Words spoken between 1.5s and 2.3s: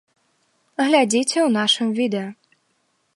нашым відэа.